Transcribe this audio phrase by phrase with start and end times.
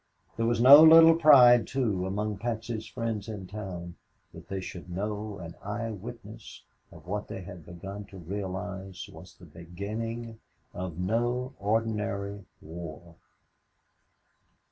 [0.35, 3.97] There was no little pride, too, among Patsy's friends in town
[4.33, 9.35] that they should know an eye witness of what they had begun to realize was
[9.35, 10.39] the beginning
[10.73, 13.13] of no ordinary war.